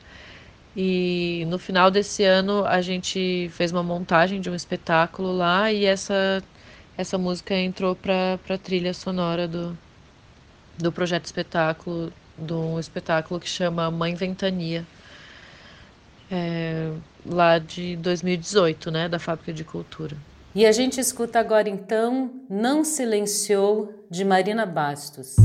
e 0.77 1.45
no 1.49 1.59
final 1.59 1.91
desse 1.91 2.25
ano 2.25 2.65
a 2.67 2.81
gente 2.83 3.49
fez 3.53 3.73
uma 3.73 3.83
montagem 3.83 4.41
de 4.41 4.51
um 4.51 4.55
espetáculo 4.55 5.37
lá 5.37 5.73
e 5.73 5.85
essa, 5.85 6.43
essa 6.99 7.19
música 7.19 7.55
entrou 7.55 7.97
para 7.97 8.39
a 8.49 8.59
trilha 8.59 8.93
sonora 8.95 9.49
do, 9.49 9.77
do 10.79 10.93
projeto 10.93 11.25
espetáculo, 11.25 12.13
um 12.51 12.79
espetáculo 12.79 13.41
que 13.41 13.49
chama 13.49 13.91
Mãe 13.91 14.15
Ventania 14.15 14.87
é, 16.31 16.93
lá 17.25 17.59
de 17.59 17.97
2018, 17.97 18.91
né, 18.91 19.09
da 19.09 19.19
Fábrica 19.19 19.53
de 19.53 19.65
Cultura. 19.65 20.17
E 20.55 20.65
a 20.65 20.73
gente 20.73 20.99
escuta 21.01 21.39
agora 21.39 21.69
então 21.69 22.31
Não 22.49 22.85
Silenciou, 22.85 24.07
de 24.11 24.25
Marina 24.25 24.65
Bastos. 24.65 25.37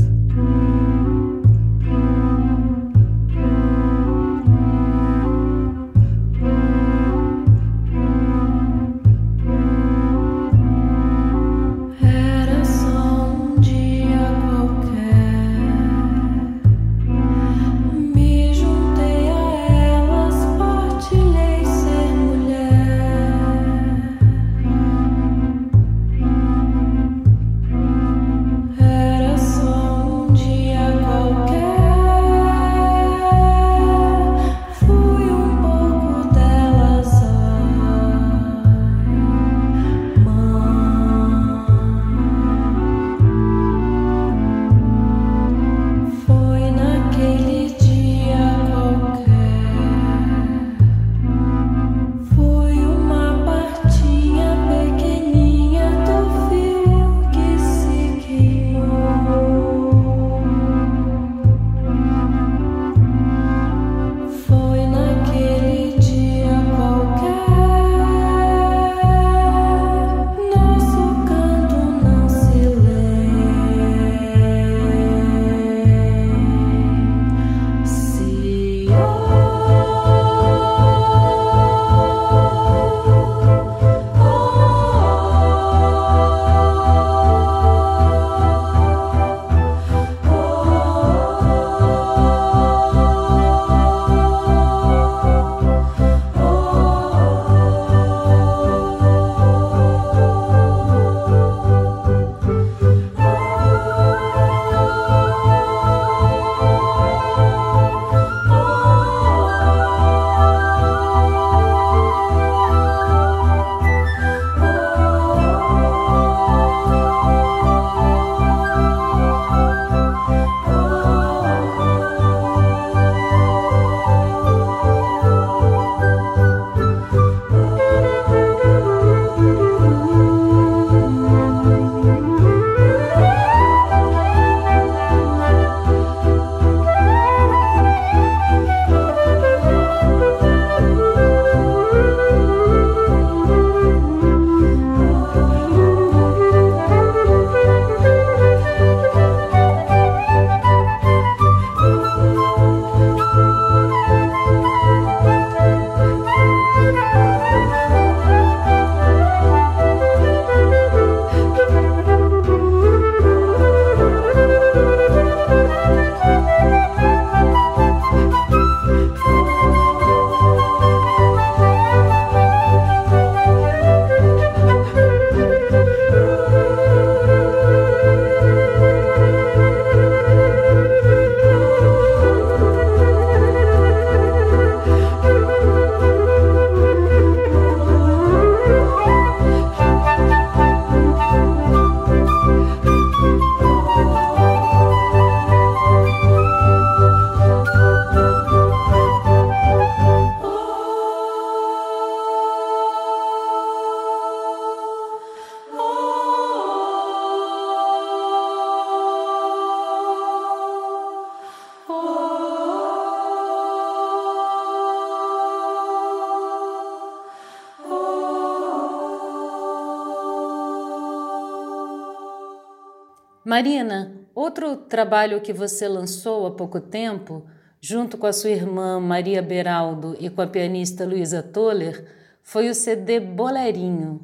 Marina, 223.44 224.12
outro 224.36 224.76
trabalho 224.76 225.40
que 225.40 225.52
você 225.52 225.88
lançou 225.88 226.46
há 226.46 226.52
pouco 226.52 226.80
tempo, 226.80 227.44
junto 227.80 228.16
com 228.16 228.26
a 228.26 228.32
sua 228.32 228.50
irmã 228.50 229.00
Maria 229.00 229.42
Beraldo 229.42 230.16
e 230.20 230.30
com 230.30 230.42
a 230.42 230.46
pianista 230.46 231.04
Luísa 231.04 231.42
Toller, 231.42 232.06
foi 232.40 232.68
o 232.68 232.74
CD 232.74 233.18
Bolerinho. 233.18 234.20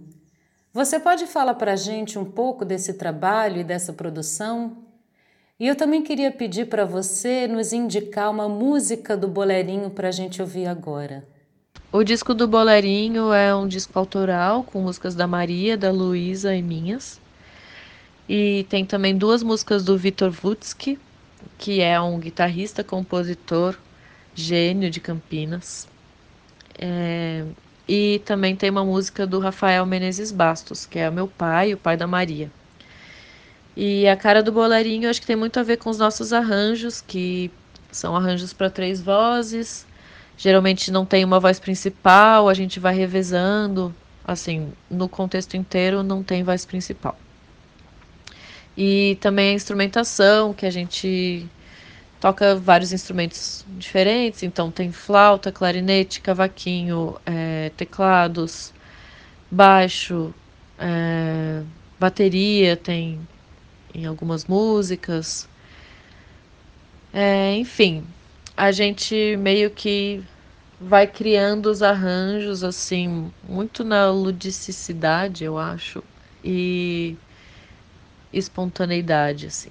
Você 0.73 1.01
pode 1.01 1.27
falar 1.27 1.55
para 1.55 1.73
a 1.73 1.77
gente 1.77 2.17
um 2.17 2.25
pouco 2.25 2.65
desse 2.65 2.95
trabalho 2.95 3.61
e 3.61 3.65
dessa 3.65 3.93
produção? 3.93 4.85
E 5.59 5.67
eu 5.67 5.75
também 5.75 6.01
queria 6.01 6.31
pedir 6.31 6.67
para 6.67 6.85
você 6.85 7.49
nos 7.49 7.73
indicar 7.73 8.31
uma 8.31 8.49
música 8.49 9.17
do 9.17 9.27
Bolerinho 9.27 9.91
para 9.91 10.07
a 10.07 10.13
gente 10.13 10.41
ouvir 10.41 10.67
agora. 10.67 11.27
O 11.91 12.05
disco 12.05 12.33
do 12.35 12.47
Bolerinho 12.47 13.33
é 13.33 13.53
um 13.53 13.67
disco 13.67 13.99
autoral 13.99 14.63
com 14.63 14.83
músicas 14.83 15.17
da 15.17 15.27
Maria, 15.27 15.77
da 15.77 15.91
Luísa 15.91 16.55
e 16.55 16.63
minhas. 16.63 17.21
E 18.29 18.67
tem 18.69 18.85
também 18.85 19.17
duas 19.17 19.43
músicas 19.43 19.85
do 19.85 19.97
Vitor 19.97 20.31
Vutsky, 20.31 20.99
que 21.57 21.81
é 21.81 22.01
um 22.01 22.19
guitarrista, 22.19 22.85
compositor, 22.85 23.77
gênio 24.35 24.91
de 24.91 25.01
Campinas. 25.01 25.89
É... 26.79 27.45
E 27.89 28.21
também 28.27 28.55
tem 28.55 28.69
uma 28.69 28.85
música 28.85 29.27
do 29.27 29.39
Rafael 29.39 29.87
Menezes 29.87 30.31
Bastos, 30.31 30.85
que 30.85 30.99
é 30.99 31.09
o 31.09 31.13
meu 31.13 31.27
pai, 31.27 31.73
o 31.73 31.79
pai 31.79 31.97
da 31.97 32.07
Maria. 32.07 32.51
E 33.75 34.07
a 34.07 34.17
cara 34.17 34.43
do 34.43 34.53
bolerinho 34.53 35.09
acho 35.09 35.21
que 35.21 35.27
tem 35.27 35.37
muito 35.37 35.59
a 35.59 35.63
ver 35.63 35.79
com 35.79 35.89
os 35.89 35.97
nossos 35.97 36.33
arranjos, 36.33 37.01
que 37.01 37.51
são 37.91 38.15
arranjos 38.15 38.53
para 38.53 38.69
três 38.69 39.01
vozes. 39.01 39.87
Geralmente 40.37 40.91
não 40.91 41.07
tem 41.07 41.25
uma 41.25 41.41
voz 41.41 41.59
principal, 41.59 42.49
a 42.49 42.55
gente 42.55 42.79
vai 42.79 42.95
revezando. 42.95 43.95
Assim, 44.25 44.73
no 44.91 45.09
contexto 45.09 45.57
inteiro 45.57 46.03
não 46.03 46.23
tem 46.23 46.43
voz 46.43 46.67
principal. 46.67 47.19
E 48.81 49.19
também 49.21 49.51
a 49.51 49.55
instrumentação, 49.55 50.55
que 50.55 50.65
a 50.65 50.71
gente 50.71 51.45
toca 52.21 52.55
vários 52.55 52.93
instrumentos 52.93 53.67
diferentes, 53.71 54.45
então 54.45 54.71
tem 54.71 54.93
flauta, 54.93 55.51
clarinete, 55.51 56.21
cavaquinho, 56.21 57.17
é, 57.27 57.73
teclados, 57.77 58.73
baixo, 59.51 60.33
é, 60.79 61.65
bateria 61.99 62.77
tem 62.77 63.19
em 63.93 64.07
algumas 64.07 64.45
músicas. 64.45 65.49
É, 67.13 67.57
enfim, 67.57 68.05
a 68.57 68.71
gente 68.71 69.37
meio 69.39 69.71
que 69.71 70.23
vai 70.81 71.05
criando 71.05 71.67
os 71.67 71.83
arranjos 71.83 72.63
assim, 72.63 73.33
muito 73.49 73.83
na 73.83 74.09
ludicidade, 74.09 75.43
eu 75.43 75.59
acho, 75.59 76.01
e 76.45 77.17
espontaneidade 78.33 79.47
assim. 79.47 79.71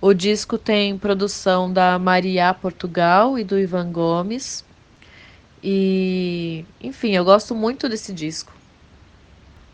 O 0.00 0.12
disco 0.12 0.58
tem 0.58 0.96
produção 0.96 1.72
da 1.72 1.98
Maria 1.98 2.52
Portugal 2.54 3.38
e 3.38 3.44
do 3.44 3.58
Ivan 3.58 3.90
Gomes. 3.90 4.64
E, 5.62 6.64
enfim, 6.80 7.12
eu 7.12 7.24
gosto 7.24 7.54
muito 7.54 7.88
desse 7.88 8.12
disco. 8.12 8.52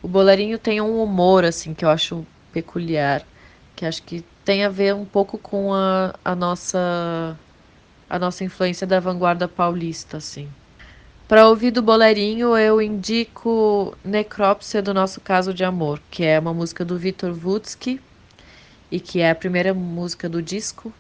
O 0.03 0.09
Bolerinho 0.09 0.59
tem 0.59 0.81
um 0.81 1.03
humor 1.03 1.45
assim 1.45 1.75
que 1.75 1.85
eu 1.85 1.91
acho 1.91 2.25
peculiar, 2.53 3.25
que 3.77 3.85
acho 3.85 4.03
que 4.03 4.25
tem 4.45 4.65
a 4.65 4.69
ver 4.69 4.95
um 4.95 5.05
pouco 5.05 5.39
com 5.39 5.73
a, 5.75 6.15
a 6.25 6.35
nossa 6.35 7.39
a 8.09 8.19
nossa 8.19 8.45
influência 8.45 8.87
da 8.87 9.01
vanguarda 9.01 9.49
paulista, 9.49 10.19
assim. 10.19 10.49
Para 11.33 11.49
ouvir 11.49 11.71
do 11.71 11.81
Bolerinho, 11.81 12.55
eu 12.59 12.79
indico 12.83 13.97
Necrópsia 14.05 14.83
do 14.83 14.93
Nosso 14.93 15.19
Caso 15.19 15.55
de 15.55 15.65
Amor, 15.65 15.99
que 16.11 16.23
é 16.23 16.39
uma 16.39 16.53
música 16.53 16.85
do 16.85 16.99
Vitor 16.99 17.33
Vutsky 17.33 17.99
e 18.91 19.01
que 19.01 19.21
é 19.21 19.31
a 19.31 19.35
primeira 19.35 19.73
música 19.73 20.29
do 20.29 20.43
disco 20.43 20.93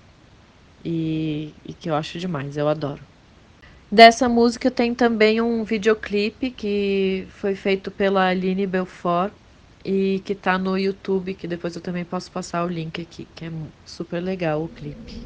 e, 0.82 1.52
e 1.66 1.74
que 1.74 1.90
eu 1.90 1.94
acho 1.94 2.18
demais, 2.18 2.56
eu 2.56 2.66
adoro. 2.66 3.02
Dessa 3.90 4.26
música 4.26 4.70
tem 4.70 4.94
também 4.94 5.38
um 5.42 5.64
videoclipe 5.64 6.50
que 6.50 7.28
foi 7.32 7.54
feito 7.54 7.90
pela 7.90 8.28
Aline 8.28 8.66
Belfort 8.66 9.34
e 9.84 10.22
que 10.24 10.34
tá 10.34 10.56
no 10.56 10.78
YouTube, 10.78 11.34
que 11.34 11.46
depois 11.46 11.76
eu 11.76 11.82
também 11.82 12.06
posso 12.06 12.30
passar 12.30 12.64
o 12.64 12.68
link 12.68 13.02
aqui, 13.02 13.28
que 13.36 13.44
é 13.44 13.52
super 13.84 14.20
legal 14.20 14.64
o 14.64 14.68
clipe. 14.68 15.20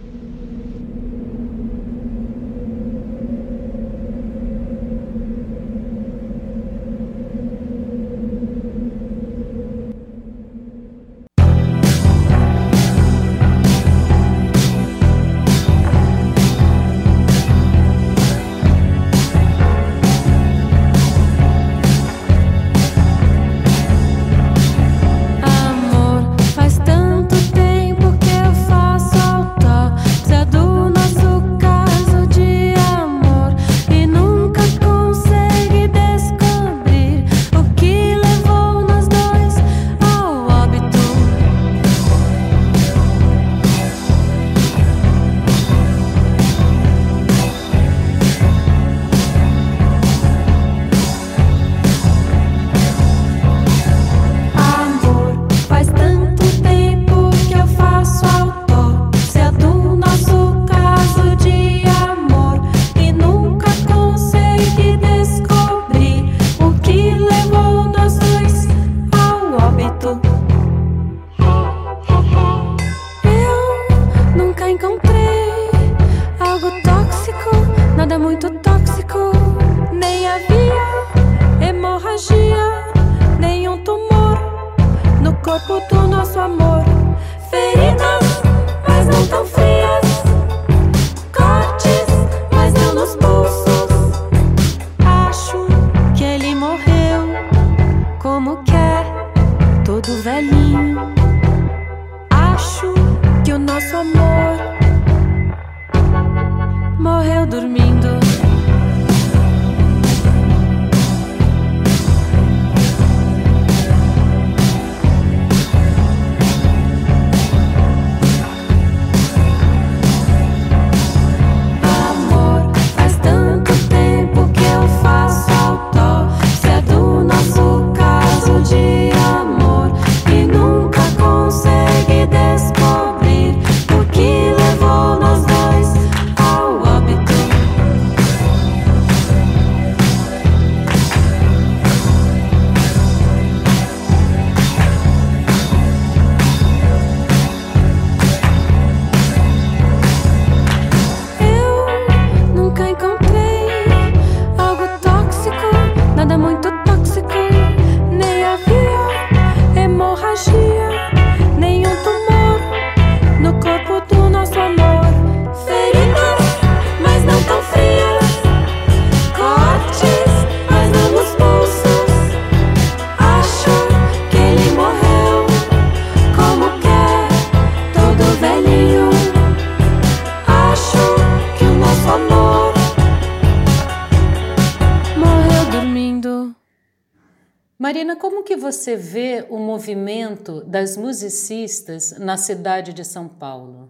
Você 188.73 188.97
vê 188.97 189.47
o 189.49 189.59
movimento 189.59 190.61
das 190.65 190.97
musicistas 190.97 192.17
na 192.19 192.37
cidade 192.37 192.93
de 192.93 193.05
São 193.05 193.29
Paulo? 193.29 193.89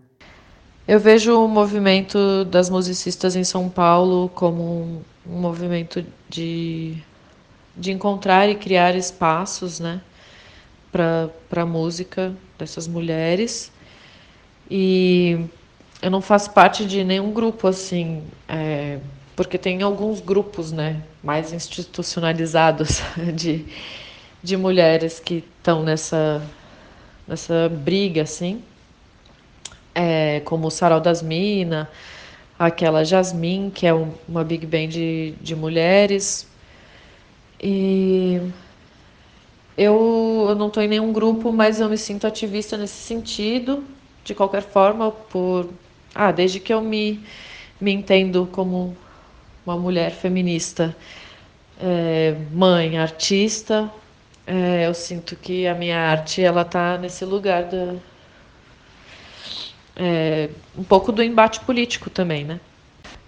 Eu 0.87 1.01
vejo 1.01 1.33
o 1.43 1.49
movimento 1.49 2.45
das 2.45 2.69
musicistas 2.69 3.35
em 3.35 3.43
São 3.43 3.71
Paulo 3.71 4.31
como 4.35 5.03
um, 5.27 5.39
movimento 5.41 6.05
de, 6.29 6.99
de 7.75 7.91
encontrar 7.91 8.51
e 8.51 8.55
criar 8.55 8.95
espaços, 8.95 9.81
né, 9.81 10.03
para 10.93 11.63
a 11.63 11.67
música 11.67 12.35
dessas 12.59 12.87
mulheres. 12.87 13.73
E 14.71 15.41
eu 16.03 16.11
não 16.11 16.21
faço 16.21 16.51
parte 16.51 16.85
de 16.85 17.03
nenhum 17.03 17.33
grupo 17.33 17.67
assim, 17.67 18.23
é, 18.47 18.99
porque 19.35 19.57
tem 19.57 19.81
alguns 19.81 20.21
grupos, 20.21 20.71
né, 20.71 21.03
mais 21.23 21.51
institucionalizados 21.55 23.01
de, 23.35 23.65
de 24.43 24.57
mulheres 24.57 25.19
que 25.21 25.45
estão 25.59 25.83
nessa, 25.83 26.43
nessa 27.27 27.69
briga, 27.69 28.23
assim, 28.23 28.63
é, 29.95 30.41
como 30.41 30.69
o 30.69 30.71
Sarau 30.71 31.01
das 31.01 31.23
Minas, 31.23 31.89
aquela 32.59 33.05
Jasmine, 33.05 33.71
que 33.71 33.87
é 33.87 33.95
um, 33.95 34.13
uma 34.29 34.45
big 34.45 34.67
band 34.67 34.89
de, 34.89 35.35
de 35.41 35.55
mulheres. 35.57 36.49
E 37.61 38.41
eu, 39.77 40.47
eu 40.49 40.55
não 40.55 40.69
estou 40.69 40.83
em 40.83 40.89
nenhum 40.89 41.13
grupo, 41.13 41.53
mas 41.53 41.81
eu 41.81 41.89
me 41.89 41.99
sinto 41.99 42.27
ativista 42.27 42.77
nesse 42.77 42.95
sentido, 42.95 43.85
de 44.25 44.35
qualquer 44.35 44.63
forma, 44.63 45.11
por 45.11 45.69
ah, 46.15 46.33
desde 46.33 46.61
que 46.61 46.73
eu 46.73 46.81
me, 46.81 47.21
me 47.81 47.93
entendo 47.93 48.49
como 48.53 48.97
uma 49.65 49.77
mulher 49.77 50.13
feminista, 50.13 50.97
é, 51.81 52.37
mãe, 52.53 52.99
artista, 52.99 53.91
é, 54.47 54.87
eu 54.87 54.95
sinto 54.95 55.35
que 55.37 55.67
a 55.67 55.75
minha 55.75 55.99
arte 55.99 56.43
ela 56.43 56.63
está 56.63 56.97
nesse 56.99 57.25
lugar 57.25 57.65
da 57.65 57.95
é, 59.97 60.51
um 60.77 60.85
pouco 60.85 61.11
do 61.11 61.23
embate 61.23 61.61
político 61.61 62.11
também, 62.11 62.45
né? 62.45 62.61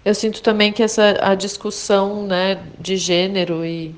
Eu 0.05 0.15
sinto 0.15 0.41
também 0.41 0.71
que 0.71 0.83
essa 0.83 1.17
a 1.21 1.35
discussão 1.35 2.25
né, 2.25 2.63
de 2.79 2.95
gênero 2.95 3.65
e 3.65 3.95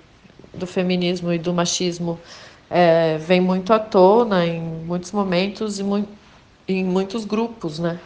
do 0.53 0.65
feminismo 0.65 1.31
e 1.31 1.37
do 1.37 1.53
machismo 1.53 2.19
é, 2.69 3.17
vem 3.17 3.41
muito 3.41 3.73
à 3.73 3.79
tona 3.79 4.45
em 4.45 4.59
muitos 4.61 5.11
momentos 5.11 5.79
e 5.79 5.83
mu 5.83 6.07
em 6.67 6.83
muitos 6.83 7.25
grupos, 7.25 7.79
né? 7.79 7.99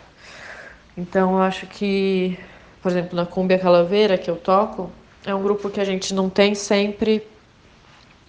Então 0.98 1.34
eu 1.34 1.42
acho 1.42 1.68
que 1.68 2.38
por 2.86 2.92
exemplo, 2.92 3.16
na 3.16 3.26
Cumbia 3.26 3.58
Calaveira, 3.58 4.16
que 4.16 4.30
eu 4.30 4.36
toco, 4.36 4.92
é 5.26 5.34
um 5.34 5.42
grupo 5.42 5.72
que 5.72 5.82
a 5.82 5.84
gente 5.84 6.14
não 6.14 6.30
tem 6.30 6.54
sempre 6.54 7.26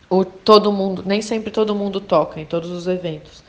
o 0.09 0.25
todo 0.25 0.73
mundo, 0.73 1.03
nem 1.05 1.21
sempre 1.21 1.51
todo 1.51 1.75
mundo 1.75 2.01
toca 2.01 2.41
em 2.41 2.45
todos 2.45 2.71
os 2.71 2.87
eventos. 2.87 3.43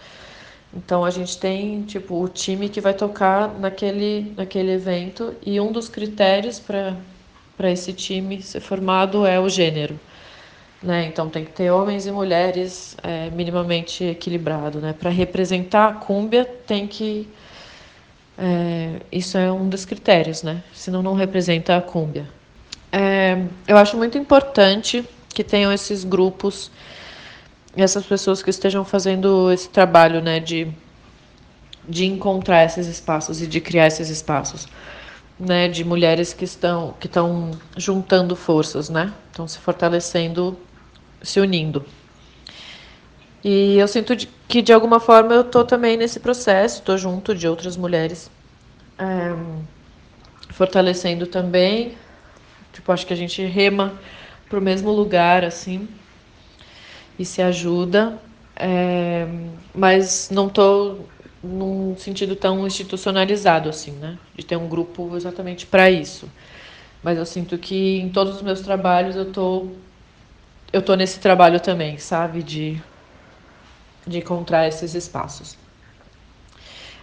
Então 0.74 1.06
a 1.06 1.10
gente 1.10 1.38
tem 1.38 1.84
tipo 1.84 2.22
o 2.22 2.28
time 2.28 2.70
que 2.70 2.82
vai 2.82 2.94
tocar 2.94 3.54
naquele 3.60 4.34
naquele 4.36 4.72
evento 4.72 5.34
e 5.46 5.60
um 5.60 5.72
dos 5.72 5.88
critérios 5.88 6.60
para 6.60 7.72
esse 7.72 7.94
time 7.94 8.42
ser 8.42 8.60
formado 8.60 9.26
é 9.26 9.40
o 9.40 9.48
gênero, 9.50 10.00
né? 10.84 11.06
Então 11.06 11.30
tem 11.30 11.46
que 11.46 11.52
ter 11.52 11.72
homens 11.72 12.06
e 12.06 12.12
mulheres 12.12 12.98
é, 13.04 13.30
minimamente 13.32 14.04
equilibrado, 14.04 14.80
né? 14.80 14.94
Para 14.94 15.10
representar 15.10 15.88
a 15.90 15.94
cúmbia 15.94 16.46
tem 16.46 16.86
que 16.88 17.28
é, 18.38 19.02
isso 19.12 19.38
é 19.38 19.52
um 19.52 19.68
dos 19.70 19.86
critérios, 19.86 20.44
né? 20.44 20.62
Senão 20.74 21.02
não 21.02 21.16
representa 21.16 21.78
a 21.78 21.82
cúmbia. 21.82 22.28
É, 22.92 23.42
eu 23.68 23.78
acho 23.78 23.98
muito 23.98 24.18
importante 24.18 25.04
que 25.30 25.44
tenham 25.44 25.72
esses 25.72 26.04
grupos 26.04 26.72
essas 27.84 28.06
pessoas 28.06 28.42
que 28.42 28.50
estejam 28.50 28.84
fazendo 28.84 29.52
esse 29.52 29.70
trabalho, 29.70 30.22
né, 30.22 30.40
de, 30.40 30.68
de 31.88 32.06
encontrar 32.06 32.66
esses 32.66 32.88
espaços 32.88 33.42
e 33.42 33.48
de 33.48 33.62
criar 33.62 33.88
esses 33.88 34.10
espaços, 34.10 34.68
né, 35.40 35.68
de 35.68 35.84
mulheres 35.84 36.34
que 36.34 36.44
estão 36.44 36.96
que 37.00 37.08
estão 37.08 37.52
juntando 37.76 38.36
forças, 38.36 38.90
né, 38.90 39.14
estão 39.28 39.48
se 39.48 39.60
fortalecendo, 39.60 40.58
se 41.22 41.40
unindo. 41.40 41.86
E 43.44 43.78
eu 43.78 43.88
sinto 43.88 44.16
que 44.48 44.62
de 44.62 44.74
alguma 44.74 45.00
forma 45.00 45.34
eu 45.34 45.42
estou 45.42 45.64
também 45.64 45.96
nesse 45.96 46.20
processo, 46.20 46.80
estou 46.80 46.98
junto 46.98 47.36
de 47.36 47.48
outras 47.48 47.78
mulheres, 47.78 48.32
é, 48.98 49.36
fortalecendo 50.50 51.28
também. 51.28 51.96
Tipo, 52.74 52.92
acho 52.92 53.06
que 53.06 53.14
a 53.14 53.18
gente 53.18 53.44
rema 53.46 53.94
para 54.50 54.60
o 54.60 54.62
mesmo 54.62 54.92
lugar, 54.92 55.44
assim, 55.44 55.88
e 57.18 57.26
se 57.26 57.42
ajuda. 57.42 58.20
É, 58.56 59.28
mas 59.74 60.30
não 60.32 60.48
estou 60.48 61.08
num 61.44 61.96
sentido 61.98 62.36
tão 62.36 62.66
institucionalizado 62.66 63.70
assim, 63.70 63.92
né? 63.92 64.18
De 64.36 64.46
ter 64.46 64.56
um 64.58 64.68
grupo 64.68 65.16
exatamente 65.16 65.66
para 65.66 65.90
isso. 65.92 66.30
Mas 67.04 67.18
eu 67.18 67.26
sinto 67.26 67.58
que 67.58 68.00
em 68.00 68.10
todos 68.10 68.38
os 68.38 68.42
meus 68.42 68.62
trabalhos 68.62 69.16
eu 69.16 69.32
tô 69.32 69.68
eu 70.74 70.82
tô 70.82 70.96
nesse 70.96 71.20
trabalho 71.20 71.60
também, 71.60 71.98
sabe, 71.98 72.44
de 72.44 72.82
de 74.08 74.20
encontrar 74.20 74.68
esses 74.68 74.96
espaços. 74.96 75.58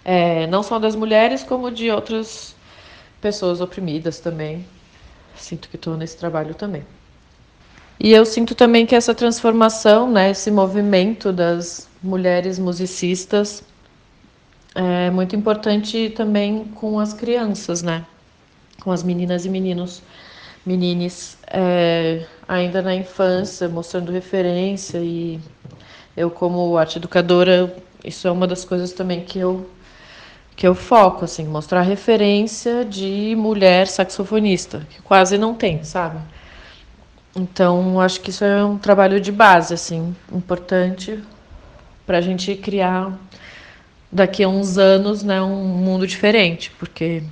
É, 0.04 0.46
não 0.48 0.62
só 0.62 0.78
das 0.78 0.94
mulheres, 0.94 1.42
como 1.42 1.70
de 1.70 1.90
outras 1.90 2.54
pessoas 3.20 3.60
oprimidas 3.60 4.20
também. 4.20 4.66
Sinto 5.36 5.68
que 5.68 5.76
estou 5.76 5.96
nesse 5.96 6.16
trabalho 6.16 6.54
também. 6.54 6.84
E 7.98 8.12
eu 8.12 8.24
sinto 8.24 8.54
também 8.54 8.84
que 8.84 8.94
essa 8.94 9.14
transformação, 9.14 10.10
né, 10.10 10.30
esse 10.30 10.50
movimento 10.50 11.32
das 11.32 11.88
mulheres 12.02 12.58
musicistas 12.58 13.62
é 14.74 15.10
muito 15.10 15.36
importante 15.36 16.10
também 16.10 16.64
com 16.74 16.98
as 16.98 17.14
crianças, 17.14 17.82
né? 17.82 18.04
Com 18.82 18.90
as 18.90 19.02
meninas 19.04 19.46
e 19.46 19.48
meninos, 19.48 20.02
menines 20.66 21.38
é, 21.46 22.26
ainda 22.48 22.82
na 22.82 22.94
infância, 22.94 23.68
mostrando 23.68 24.10
referência 24.10 24.98
e 24.98 25.40
eu 26.16 26.30
como 26.30 26.76
arte 26.76 26.98
educadora, 26.98 27.74
isso 28.04 28.26
é 28.26 28.30
uma 28.30 28.46
das 28.46 28.64
coisas 28.64 28.92
também 28.92 29.20
que 29.22 29.38
eu 29.38 29.70
que 30.56 30.66
eu 30.68 30.74
foco 30.74 31.24
assim, 31.24 31.44
mostrar 31.44 31.82
referência 31.82 32.84
de 32.84 33.34
mulher 33.36 33.88
saxofonista, 33.88 34.86
que 34.88 35.02
quase 35.02 35.36
não 35.36 35.52
tem, 35.52 35.82
sabe? 35.82 36.18
Então, 37.36 38.00
acho 38.00 38.20
que 38.20 38.30
isso 38.30 38.44
é 38.44 38.64
um 38.64 38.78
trabalho 38.78 39.20
de 39.20 39.32
base 39.32 39.74
assim, 39.74 40.14
importante 40.32 41.20
para 42.06 42.18
a 42.18 42.20
gente 42.20 42.54
criar 42.54 43.12
daqui 44.10 44.44
a 44.44 44.48
uns 44.48 44.78
anos, 44.78 45.24
né, 45.24 45.42
um 45.42 45.64
mundo 45.64 46.06
diferente, 46.06 46.70
porque 46.78 47.24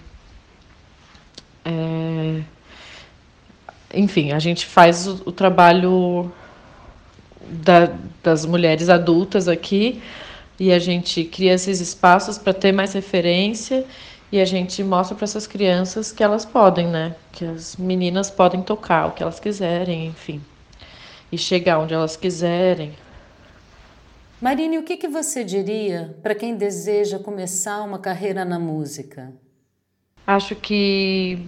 é, 1.65 2.43
enfim, 3.95 4.33
a 4.33 4.39
gente 4.39 4.67
faz 4.67 5.07
o, 5.07 5.23
o 5.27 5.33
trabalho 5.33 6.33
da, 7.49 7.93
das 8.23 8.45
mulheres 8.45 8.89
adultas 8.89 9.47
aqui 9.47 10.03
e 10.59 10.73
a 10.73 10.79
gente 10.79 11.25
cria 11.25 11.55
esses 11.55 11.81
espaços 11.81 12.39
para 12.39 12.53
ter 12.53 12.73
mais 12.73 12.93
referência 12.93 13.85
e 14.33 14.41
a 14.41 14.47
gente 14.47 14.83
mostra 14.83 15.15
para 15.15 15.25
essas 15.25 15.47
crianças 15.47 16.11
que 16.11 16.25
elas 16.25 16.47
podem, 16.47 16.89
né? 16.89 17.15
Que 17.31 17.45
as 17.45 17.77
meninas 17.77 18.31
podem 18.31 18.63
tocar 18.63 19.09
o 19.09 19.13
que 19.13 19.23
elas 19.23 19.39
quiserem, 19.39 20.07
enfim, 20.07 20.43
e 21.31 21.37
chegar 21.37 21.79
onde 21.79 21.93
elas 21.93 22.17
quiserem. 22.17 22.95
Marine, 24.41 24.79
o 24.79 24.83
que, 24.83 24.97
que 24.97 25.07
você 25.07 25.45
diria 25.45 26.17
para 26.23 26.35
quem 26.35 26.57
deseja 26.57 27.19
começar 27.19 27.83
uma 27.83 27.99
carreira 27.99 28.43
na 28.43 28.59
música? 28.59 29.33
Acho 30.27 30.57
que 30.57 31.47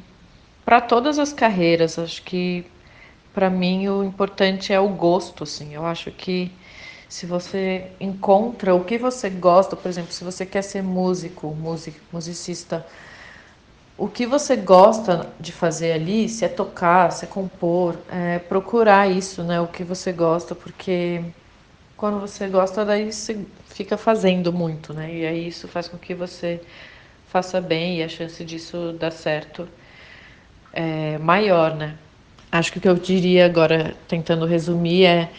para 0.63 0.81
todas 0.81 1.19
as 1.19 1.33
carreiras, 1.33 1.99
acho 1.99 2.23
que 2.23 2.67
para 3.33 3.49
mim 3.49 3.89
o 3.89 4.05
importante 4.05 4.75
é 4.75 4.79
o 4.79 4.91
gosto, 4.91 5.43
assim. 5.43 5.75
Eu 5.75 5.87
acho 5.87 6.11
que 6.11 6.53
se 7.09 7.27
você 7.27 7.87
encontra 8.01 8.75
o 8.75 8.85
que 8.85 8.99
você 8.99 9.31
gosta, 9.31 9.77
por 9.77 9.89
exemplo, 9.89 10.13
se 10.13 10.25
você 10.25 10.45
quer 10.45 10.63
ser 10.63 10.83
músico, 10.83 11.49
music, 11.49 12.01
musicista, 12.13 12.85
o 13.97 14.09
que 14.09 14.27
você 14.27 14.57
gosta 14.57 15.29
de 15.39 15.53
fazer 15.53 15.93
ali, 15.93 16.29
se 16.29 16.45
é 16.45 16.49
tocar, 16.49 17.13
se 17.13 17.25
é 17.25 17.29
compor, 17.29 17.97
é 18.11 18.39
procurar 18.39 19.09
isso, 19.09 19.43
né? 19.45 19.61
O 19.61 19.69
que 19.69 19.85
você 19.85 20.13
gosta, 20.13 20.55
porque 20.55 21.23
quando 21.97 22.21
você 22.21 22.49
gosta, 22.49 22.85
daí 22.85 23.13
você 23.13 23.47
fica 23.69 23.97
fazendo 23.97 24.53
muito, 24.53 24.93
né? 24.93 25.15
E 25.15 25.27
aí 25.27 25.49
isso 25.49 25.69
faz 25.69 25.89
com 25.89 25.97
que 25.97 26.15
você 26.15 26.61
faça 27.29 27.61
bem 27.61 27.99
e 27.99 28.03
a 28.03 28.09
chance 28.09 28.45
disso 28.45 28.95
dar 28.99 29.13
certo 29.13 29.69
é 30.73 31.19
maior, 31.19 31.75
né? 31.75 31.97
Acho 32.51 32.73
que 32.73 32.79
o 32.79 32.81
que 32.81 32.89
eu 32.89 32.95
diria 32.95 33.47
agora, 33.47 33.95
tentando 34.07 34.45
resumir, 34.47 35.05
é 35.07 35.31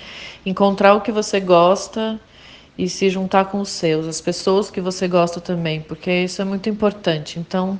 encontrar 0.46 0.94
o 0.94 1.02
que 1.02 1.12
você 1.12 1.40
gosta 1.40 2.20
e 2.78 2.90
se 2.90 3.10
juntar 3.10 3.46
com 3.46 3.62
os 3.62 3.70
seus, 3.70 4.06
as 4.06 4.20
pessoas 4.20 4.70
que 4.70 4.82
você 4.82 5.08
gosta 5.08 5.40
também, 5.40 5.82
porque 5.82 6.12
isso 6.12 6.42
é 6.42 6.46
muito 6.46 6.70
importante. 6.70 7.40
Então, 7.40 7.80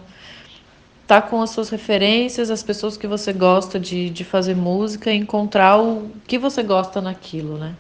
tá 1.06 1.22
com 1.22 1.42
as 1.42 1.52
suas 1.52 1.70
referências, 1.70 2.50
as 2.50 2.64
pessoas 2.64 2.98
que 2.98 3.06
você 3.06 3.32
gosta 3.32 3.80
de, 3.80 4.10
de 4.10 4.24
fazer 4.24 4.56
música 4.56 5.12
e 5.12 5.18
encontrar 5.18 5.82
o 5.82 6.10
que 6.26 6.38
você 6.38 6.64
gosta 6.64 7.02
naquilo, 7.02 7.58
né? 7.58 7.76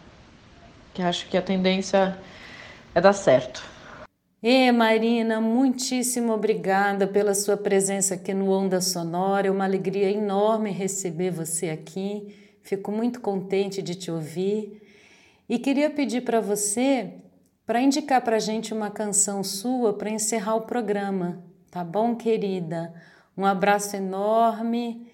Que 0.93 1.01
acho 1.01 1.27
que 1.27 1.37
a 1.37 1.41
tendência 1.41 2.17
é 2.93 3.01
dar 3.01 3.13
certo. 3.13 3.63
E 4.43 4.71
Marina, 4.71 5.41
muitíssimo 5.41 6.31
obrigada 6.31 7.07
pela 7.07 7.33
sua 7.33 7.57
presença 7.57 8.13
aqui 8.13 8.33
no 8.33 8.51
Onda 8.51 8.79
Sonora. 8.79 9.47
É 9.47 9.51
uma 9.51 9.63
alegria 9.63 10.11
enorme 10.11 10.69
receber 10.69 11.31
você 11.31 11.69
aqui. 11.69 12.44
Fico 12.65 12.91
muito 12.91 13.21
contente 13.21 13.80
de 13.80 13.93
te 13.93 14.10
ouvir. 14.10 14.82
E 15.47 15.60
queria 15.60 15.88
pedir 15.88 16.21
para 16.21 16.41
você 16.41 17.13
para 17.63 17.80
indicar 17.80 18.21
para 18.21 18.38
a 18.38 18.39
gente 18.39 18.73
uma 18.73 18.89
canção 18.89 19.43
sua 19.43 19.93
para 19.93 20.10
encerrar 20.10 20.56
o 20.56 20.62
programa, 20.62 21.43
tá 21.69 21.84
bom, 21.84 22.15
querida? 22.15 22.91
Um 23.38 23.45
abraço 23.45 23.95
enorme 23.95 25.08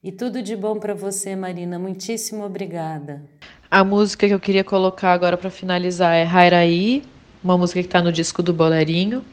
e 0.00 0.12
tudo 0.12 0.40
de 0.40 0.54
bom 0.54 0.78
para 0.78 0.94
você, 0.94 1.34
Marina. 1.34 1.76
Muitíssimo 1.76 2.44
obrigada. 2.44 3.20
A 3.68 3.82
música 3.82 4.28
que 4.28 4.34
eu 4.34 4.40
queria 4.40 4.62
colocar 4.62 5.12
agora 5.12 5.36
para 5.36 5.50
finalizar 5.50 6.14
é 6.14 6.22
Rairaí, 6.22 7.02
uma 7.42 7.58
música 7.58 7.80
que 7.80 7.88
está 7.88 8.00
no 8.00 8.12
disco 8.12 8.44
do 8.44 8.52
Bolerinho. 8.52 9.24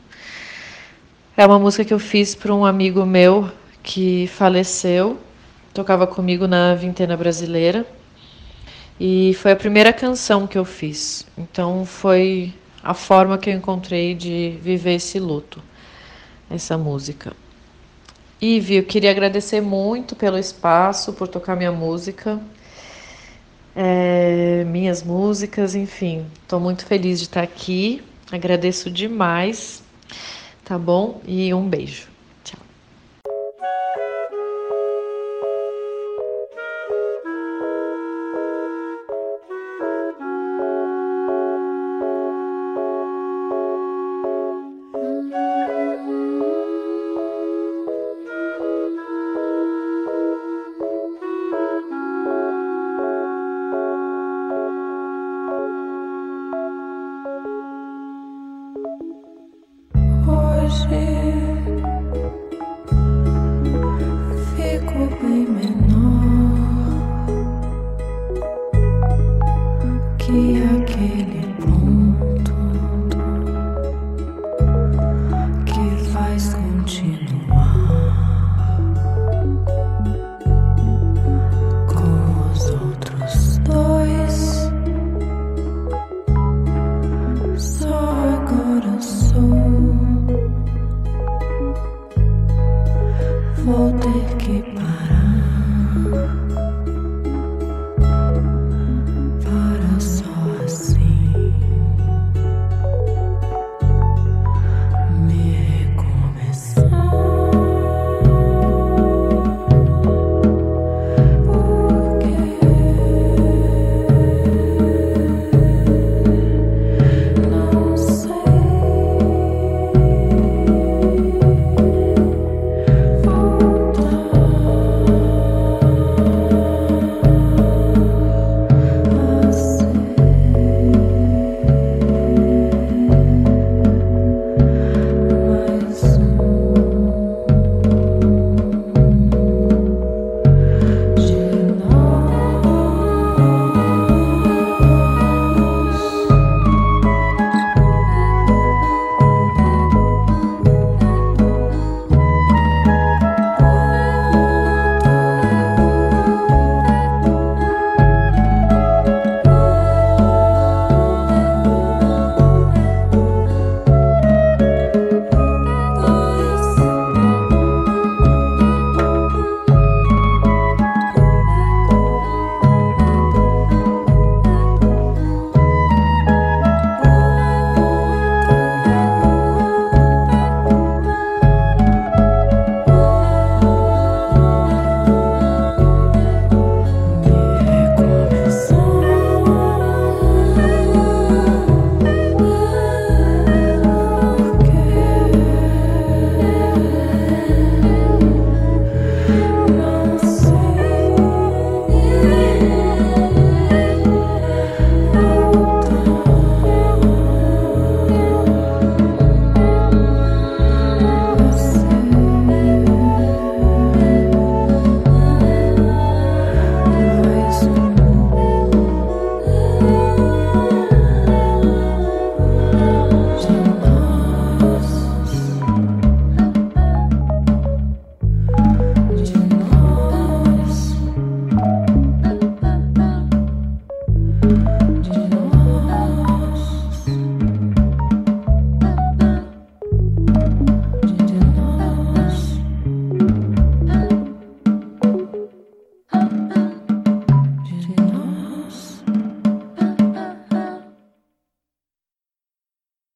É 1.38 1.46
uma 1.46 1.60
música 1.60 1.86
que 1.86 1.94
eu 1.94 2.00
fiz 2.00 2.34
para 2.34 2.52
um 2.52 2.66
amigo 2.66 3.06
meu 3.06 3.52
que 3.84 4.26
faleceu, 4.26 5.20
tocava 5.80 6.06
comigo 6.06 6.46
na 6.46 6.76
Vintena 6.76 7.16
Brasileira. 7.16 7.86
E 9.00 9.34
foi 9.36 9.54
a 9.54 9.56
primeira 9.56 9.94
canção 9.94 10.46
que 10.46 10.58
eu 10.58 10.66
fiz. 10.66 11.26
Então 11.38 11.86
foi 11.86 12.54
a 12.84 12.94
forma 12.94 13.38
que 13.38 13.50
eu 13.50 13.54
encontrei 13.54 14.14
de 14.14 14.58
viver 14.62 14.96
esse 14.96 15.18
luto, 15.22 15.64
essa 16.52 16.78
música. 16.78 17.32
Ive, 18.42 18.76
eu 18.76 18.84
queria 18.84 19.10
agradecer 19.10 19.62
muito 19.62 20.18
pelo 20.18 20.38
espaço, 20.38 21.14
por 21.14 21.30
tocar 21.30 21.56
minha 21.56 21.72
música, 21.72 22.38
é, 23.74 24.66
minhas 24.66 25.02
músicas, 25.02 25.76
enfim. 25.76 26.26
Estou 26.42 26.60
muito 26.60 26.86
feliz 26.86 27.20
de 27.20 27.26
estar 27.26 27.42
aqui. 27.42 28.04
Agradeço 28.30 28.92
demais, 28.92 29.82
tá 30.66 30.78
bom? 30.78 31.22
E 31.26 31.54
um 31.54 31.70
beijo. 31.70 32.19